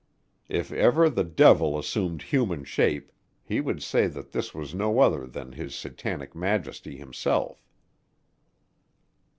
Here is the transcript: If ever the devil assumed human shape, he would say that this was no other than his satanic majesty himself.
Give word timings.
If 0.49 0.71
ever 0.71 1.11
the 1.11 1.23
devil 1.23 1.77
assumed 1.77 2.23
human 2.23 2.63
shape, 2.63 3.11
he 3.43 3.61
would 3.61 3.83
say 3.83 4.07
that 4.07 4.31
this 4.31 4.51
was 4.51 4.73
no 4.73 4.99
other 4.99 5.27
than 5.27 5.51
his 5.51 5.75
satanic 5.75 6.33
majesty 6.35 6.97
himself. 6.97 7.63